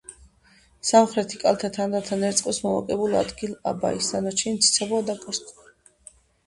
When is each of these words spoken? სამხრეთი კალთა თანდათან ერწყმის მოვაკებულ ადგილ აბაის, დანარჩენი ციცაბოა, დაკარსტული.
სამხრეთი 0.91 1.41
კალთა 1.43 1.69
თანდათან 1.75 2.25
ერწყმის 2.31 2.63
მოვაკებულ 2.65 3.15
ადგილ 3.23 3.55
აბაის, 3.75 4.13
დანარჩენი 4.17 4.65
ციცაბოა, 4.67 5.11
დაკარსტული. 5.13 5.73